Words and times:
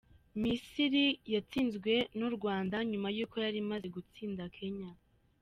Misiri 0.41 1.05
yatsinzwe 1.33 1.93
n’u 2.17 2.29
Rwanda 2.35 2.75
nyuma 2.91 3.07
y'uko 3.15 3.35
yari 3.45 3.57
imaze 3.63 3.87
gutsinda 3.95 4.43
Kenya.. 4.57 4.91